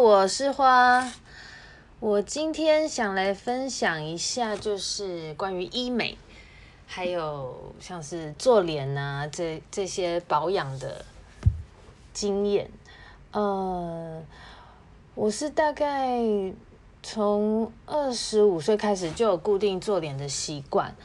[0.00, 1.12] 我是花。
[1.98, 6.16] 我今天想来分享一下，就是关于医美，
[6.86, 11.04] 还有像是做脸啊这这些保养的
[12.14, 12.70] 经验。
[13.32, 14.22] 呃，
[15.14, 16.18] 我是大概
[17.02, 20.96] 从二十五岁开始就有固定做脸的习惯，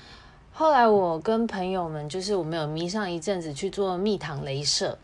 [0.53, 4.97] 后来我跟朋友们就是我们有迷上一阵子去做蜜糖镭射。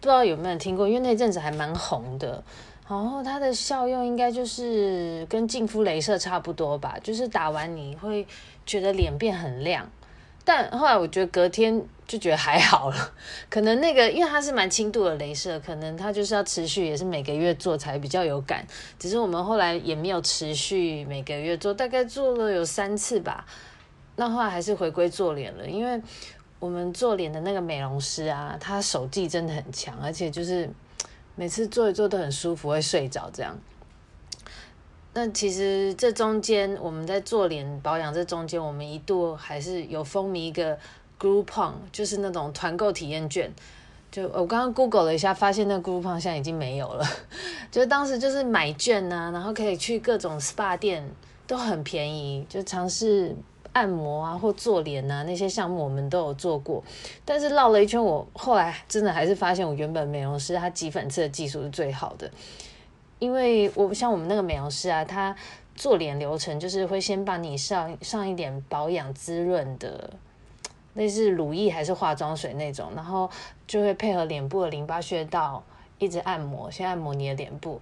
[0.00, 2.42] 不知道有没有听过，因为那阵子还蛮红的。
[2.86, 8.26] 然后它的效用应该就是跟净肤镭射差不多吧，就是打完你会
[8.66, 9.90] 觉得脸变很亮。
[10.44, 13.12] 但后来我觉得隔天就觉得还好了，
[13.48, 18.66] 可能那个因为它是蛮轻度的镭射，可能它就是要持续也是每个月做才比较有感。
[18.98, 23.46] 只是我们后来也没有持续每个月做，大概做了有三次吧。
[24.16, 26.00] 那后来还是回归做脸了，因为。
[26.60, 30.66] 我们做脸的那个美容师啊，他手技真的很强，而且就是
[31.36, 33.58] 每次做一做都很舒服，会睡着这样。
[35.12, 40.78] 那其实这中间我们在做脸保养这中间，我们一度还是有风靡一个
[41.20, 43.52] Groupon，就是那种团购体验券。
[44.10, 47.04] 就我刚刚 Google 了一下，发现那 Groupon 现在已经没有了。
[47.70, 51.08] 就当时就是买券啊，然后可以去各种 SPA 店，
[51.46, 53.34] 都很便宜，就尝试。
[53.74, 56.82] 按摩啊，或做脸啊，那些项目我们都有做过，
[57.24, 62.30] 但是绕了一圈，我后来真的还是发现，我原本美容师他挤粉刺的技术是最好的，
[63.18, 65.34] 因为我像我们那个美容师啊，他
[65.74, 70.08] 做脸流程就是会先帮你上上一点保养滋润的，
[70.94, 73.28] 类似乳液还是化妆水那种，然后
[73.66, 75.62] 就会配合脸部的淋巴穴道
[75.98, 77.80] 一直按摩，先按摩你的脸部。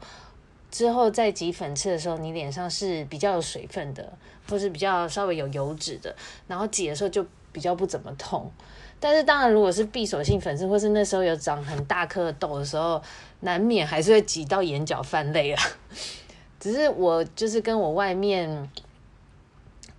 [0.73, 4.11] 之后再挤粉刺的时候，你脸上是比较有水分的，
[4.49, 6.17] 或是比较稍微有油脂的，
[6.49, 8.51] 然后挤的时候就比较不怎么痛。
[8.99, 13.03] 但是当然，如果是闭锁性粉刺，或是那时候有长很大颗痘的时候，
[13.41, 15.63] 难免还是会挤到眼角泛泪啊。
[16.59, 18.71] 只是我就是跟我外面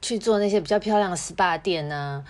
[0.02, 2.24] 去做那些比较漂亮的 SPA 店啊，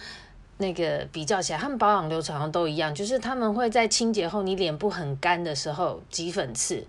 [0.57, 6.85] 那个比较起来，他们保养流程好像都一样，就是他们会在清洁后，你脸部很干的时候挤粉刺。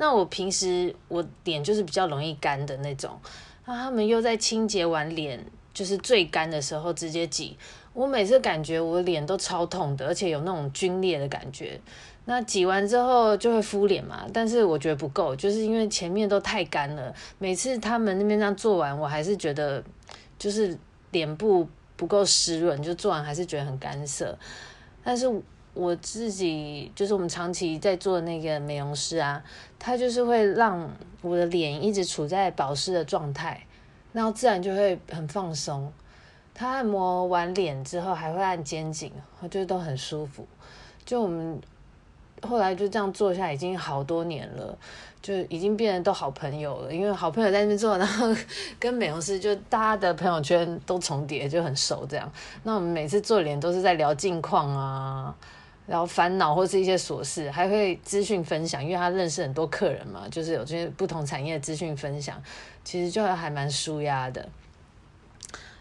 [0.00, 3.18] 那我平时我脸就是比较容易干的那种，
[3.66, 5.44] 那他们又在清洁完脸
[5.74, 7.56] 就是最干的时候直接挤，
[7.92, 11.80] 我每次感觉我脸都超痛的，而且有那种皲裂的感觉。
[12.26, 17.12] 那挤完之后就会敷脸嘛，但是我觉得不够，就是因为前面都太干了。
[17.38, 19.82] 每次他们那边这样做完，我还是觉得
[20.38, 20.78] 就是
[21.10, 24.38] 脸部不够湿润，就做完还是觉得很干涩，
[25.02, 25.28] 但是。
[25.78, 29.40] 我自己就是我们长期在做的那个美容师啊，
[29.78, 30.90] 他就是会让
[31.22, 33.64] 我的脸一直处在保湿的状态，
[34.12, 35.92] 然后自然就会很放松。
[36.52, 40.44] 他按摩完脸之后还会按肩颈，我觉得都很舒服。
[41.04, 41.60] 就我们
[42.42, 44.76] 后来就这样做下已经好多年了，
[45.22, 46.92] 就已经变得都好朋友了。
[46.92, 48.34] 因为好朋友在那边做，然后
[48.80, 52.28] 跟美容师就大家的朋友圈都重叠，就很熟这样。
[52.64, 55.32] 那我们每次做脸都是在聊近况啊。
[55.88, 62.40] 然后烦恼或是一些琐事，还会资讯分享，因为他认识很多客人嘛，就是有这些不同产业的资讯分享，
[62.84, 64.46] 其实就还蛮舒压的。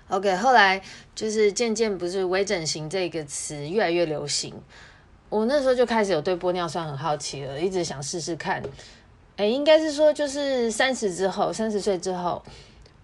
[0.07, 0.81] OK，后来
[1.13, 4.53] 就是渐渐不是微整形这个词越来越流行，
[5.27, 8.63] 我那时候就开始有对玻尿酸很好奇了，一直想试试看。
[9.35, 12.41] 哎，应该是说就是三十之后，三十岁之后，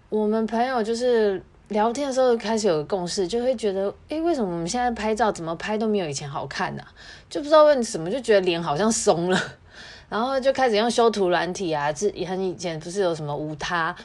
[0.08, 1.42] 我们朋友就是。
[1.68, 6.82] 聊天的时候开始有个共识，就会觉得，诶，为什么我们现在拍照怎么拍都没有以前好看呢？
[7.30, 9.40] 就不知道为什么，就觉得脸好像松了，
[10.10, 13.96] 然后就开始用修图软体啊，这也很以前不是有什么无他，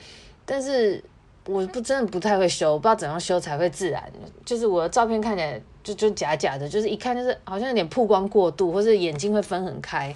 [0.45, 1.03] 但是
[1.45, 4.01] 我不真的不太会修，不知道怎样修才会自然，
[4.45, 10.15] 就是我的照片看起来就就假假的，就是一看就是好像有点曝光过度，或是眼睛会分很开，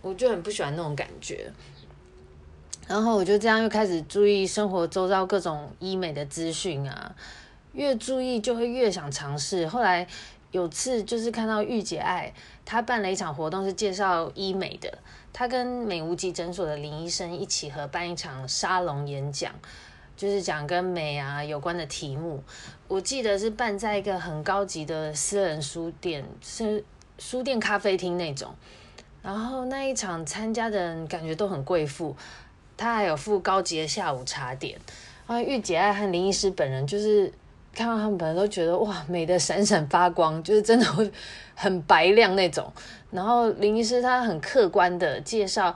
[0.00, 1.50] 我就很不喜欢那种感觉。
[2.86, 7.14] 然后我就这样又开始注意生活周遭各种医美的资讯啊，
[7.72, 9.66] 越注意就会越想尝试。
[9.66, 10.06] 后来
[10.50, 12.32] 有次就是看到御姐爱，
[12.64, 14.98] 她办了一场活动是介绍医美的，
[15.32, 19.52] 她跟美无极诊所的林医生一起合办一场沙龙演讲，
[20.14, 22.42] 就是讲跟美啊有关的题目。
[22.86, 26.84] 我记得是办在一个很高级的私人书店，是
[27.18, 28.54] 书店咖啡厅那种。
[29.22, 32.14] 然后那一场参加的人感觉都很贵妇，
[32.76, 34.78] 他还有附高级的下午茶点。
[35.26, 37.32] 啊，御姐爱和林医师本人就是
[37.74, 41.10] 看到他们本人都觉得哇，美得闪闪发光，就是真的会
[41.54, 42.70] 很白亮那种。
[43.10, 45.74] 然后林医师他很客观的介绍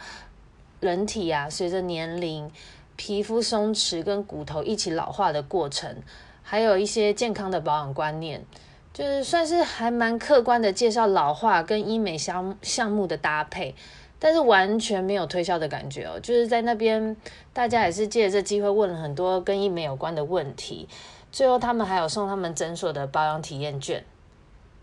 [0.80, 2.50] 人体啊，随着年龄、
[2.96, 5.96] 皮肤松弛跟骨头一起老化的过程，
[6.42, 8.44] 还有一些健康的保养观念。
[8.92, 13.76] 就是算是还蛮客观的介绍老化跟医美项项目的搭配，
[14.18, 16.18] 但是完全没有推销的感觉哦。
[16.20, 17.16] 就是在那边，
[17.52, 20.88] 大家也是借着这机会问了很多跟医美有关的问题，
[21.30, 24.04] 最后他们还有送他们诊所的保养体验券。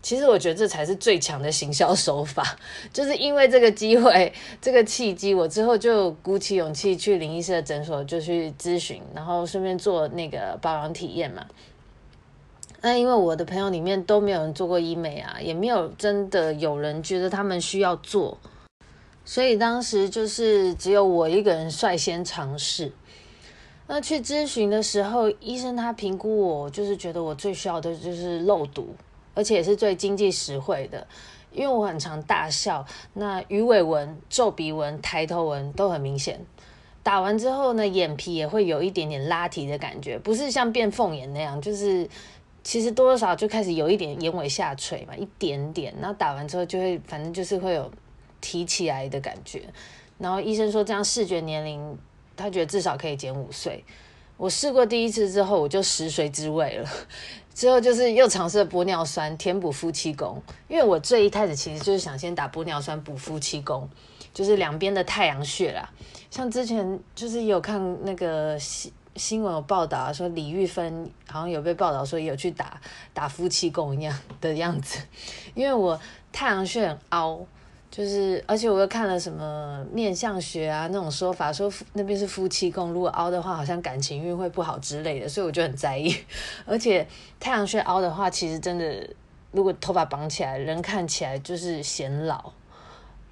[0.02, 2.56] 其实我觉得这才是最强的行销手法，
[2.92, 11.44] 就是因为这个机会、这个契机，我之后就鼓起勇气去林医师的诊所就去咨询，然后顺便做那个保养体验嘛。
[12.82, 18.38] 那因为我的朋友里面都没有人做过医美啊，也没有真的有人觉得他们需要做，
[19.26, 22.90] 所以当时就是只有我一个人率先尝试。
[23.86, 28.94] 那去咨询的时候，医生他评估我，就是觉得我最需要的就是肉毒，
[29.34, 31.06] 而且也是最经济实惠的，
[31.52, 36.40] 因为我很常大笑，那鱼尾纹、皱鼻纹、抬头纹都很明显。
[37.02, 42.08] 打完之后呢，眼皮也会有一点点拉提的感觉，不是像变凤眼那样，就是。
[42.64, 47.88] 其实多多少少就开始有一点眼尾下垂嘛，一点点，然后打完之后就会，反正就是会有
[48.46, 49.62] 提起来的感觉。
[50.18, 51.98] 然后医生说这样视觉年龄，
[52.36, 53.82] 他觉得至少可以减五岁。
[54.36, 56.88] 我试过第一次之后，我就食髓知味了。
[57.52, 63.88] 之后就是又尝试了玻尿酸填补夫妻宫，因为我最一开始其实就是想先打玻尿酸补夫妻宫，
[64.32, 65.90] 就是两边的太阳穴啦。
[66.30, 68.56] 像之前就是有看那个。
[68.60, 72.78] 新新闻有报道说李玉芬好像有被报道说有去打
[73.14, 74.98] 打夫妻宫一样的样子，
[75.54, 75.98] 因为我
[76.30, 77.46] 太阳穴很凹，
[77.96, 86.14] 就是而且我又看了什么面相学啊那种说法，说那边是夫妻宫，如果凹的话，好像感情运会不好之类的，所以我就很在意。
[86.66, 87.08] 而且
[87.40, 89.08] 太阳穴凹的话，其实真的
[89.50, 92.52] 如果头发绑起来，人看起来就是显老。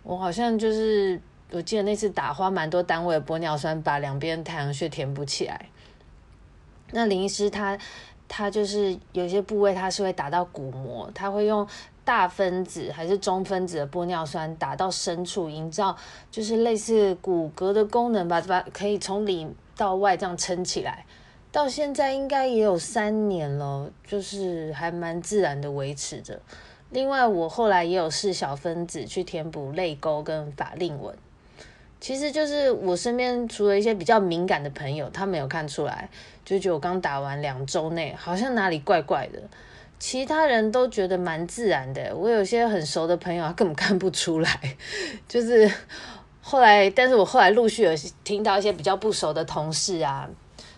[0.02, 1.20] 我好像就是
[1.50, 5.69] 我记得那次打花蛮多单位的玻尿酸，把两边太阳穴填补起来。
[6.93, 7.78] 那林医师他
[8.26, 11.69] 他就是有些部位他是会打到骨膜，他会用
[12.05, 15.97] 大分子还是中分子的玻尿酸打到深处，营造
[16.31, 21.06] 就是类似骨骼的功能吧，把可以从里到外这样撑起来。
[21.51, 26.41] 到现在应该也有三年了，就是还蛮自然的维持着。
[26.91, 31.15] 另外，我后来也有试小分子去填补泪沟跟法令纹。
[32.00, 36.09] 其实就是我身边除了一些比较敏感的朋友，他没有看出来，
[36.45, 39.41] 就觉得我刚打完两周内好像哪里怪怪的，
[40.06, 42.15] 其他人都觉得蛮自然的。
[42.15, 44.77] 我有些很熟的朋友，他根本看不出来。
[45.27, 45.73] 就是
[46.43, 47.91] 后来，但是我后来陆续有
[48.23, 50.29] 听到一些比较不熟的同事啊，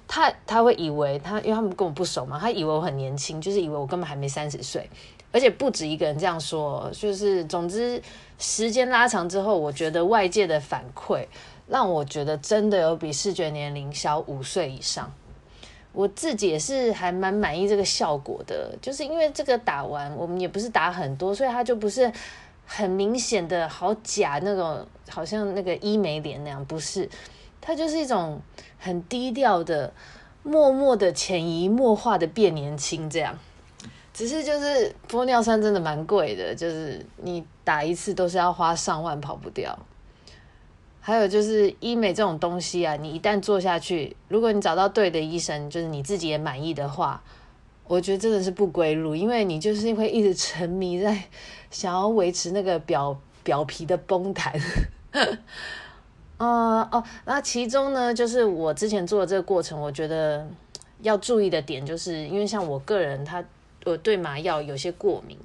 [0.06, 4.88] 他他会以为他，因为他们跟我不熟嘛，他以为我很年轻，就是以为我根本还没三十岁。
[5.32, 8.00] 而且不止一个人这样说，就是总之
[8.38, 11.26] 时间拉长之后，我觉得外界的反馈
[11.66, 15.12] 让我觉得真的有比视觉年龄小五岁以上。
[15.96, 22.12] 我自己也是还蛮满意这个效果的，就是因为这个打完我们也不是打很多，所以它就不是
[22.66, 27.08] 很明显的好假那种，好像那个医美脸那样，不是，
[27.62, 28.38] 它就是一种
[28.78, 29.90] 很低调的、
[30.42, 33.38] 默默的潜移默化的变年轻这样。
[34.12, 39.78] 只是就是玻尿酸真的蛮贵的，就是你打一次都是要花上万，跑不掉。
[41.06, 47.22] 还有就是医美这种东西啊，你一旦做下去，如果你找到对的医生，就是你自己也满意的话，
[47.86, 51.16] 我觉得真的是不归路，因为你就是会一直沉迷在
[51.70, 54.52] 想要维持那个表表皮的崩弹。
[56.38, 60.44] 呃哦，那其中呢，就是我之前做的这个过程，我觉得
[61.02, 63.44] 要注意的点，就是因为像我个人他。
[63.84, 65.38] 我对麻药有些过敏，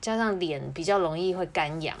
[0.00, 1.94] 加上脸比较容易会干痒，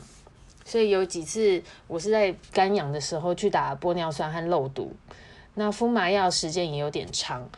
[0.68, 4.92] 所以有几次我是在干痒的时候去打玻尿酸和肉毒，
[5.54, 7.48] 那敷麻药时间也有点长，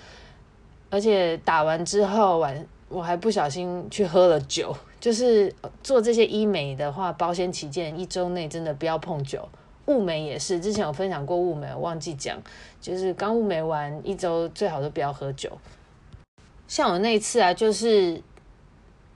[0.91, 5.53] 而且打完之后晚我还不小心去喝了酒，就是
[5.83, 9.49] 做这些医美的话，保险起见，一周内真的不要碰酒。
[9.87, 12.41] 雾眉也是，之前有分享过雾眉，我忘记讲，
[12.81, 15.51] 就是刚雾眉完一周最好都不要喝酒。
[16.69, 18.23] 像我那一次啊，就是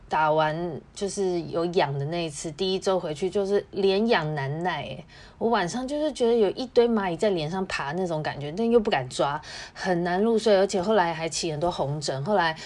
[0.09, 5.05] 打完就是有痒的那一次，第一周回去就是脸痒难耐，
[5.39, 9.41] 我晚上就是觉得有一堆蚂蚁在脸上爬那种感觉，但又不敢抓，
[9.73, 12.25] 很难入睡，而且后来还起很多红疹。
[12.25, 12.57] 后来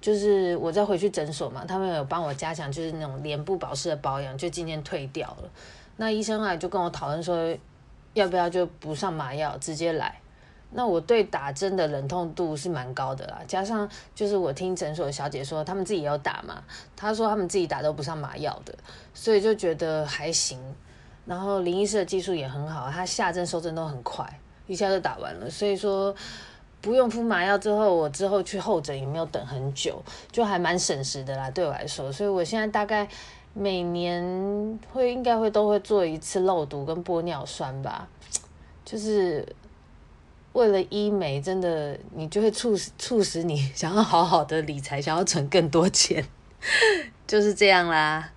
[0.00, 5.50] 就是我再回去诊所嘛，他们有帮我加强就是那种脸部保湿的保养，就今天退掉了。
[5.96, 7.54] 那医生啊就跟我讨论说，
[8.14, 10.20] 要不要就不上麻药，直接来。
[10.76, 16.60] 那我对打针的冷痛度是蛮高的啦，加上就是我听诊所的小姐说，他们自己有打嘛，
[16.96, 18.74] 她说他们自己打都不上麻药的，
[19.14, 20.58] 所以就觉得还行。
[21.26, 24.28] 然后林医师的技术也很好，他下针收针都很快，
[24.66, 26.12] 一下就打完了，所以说
[26.80, 30.02] 不用敷麻药之后，我之后去候诊也没有等很久，
[30.32, 32.10] 就还蛮省时的啦，对我来说。
[32.10, 33.08] 所以我现在大概
[33.52, 38.08] 每年会应该会都会做一次肉毒跟玻尿酸吧，
[38.84, 39.46] 就是。
[40.54, 46.24] 为了医美，真的你就会促使促使你 想要好好的理财，想要存更多钱，
[47.28, 48.30] 就是这样啦。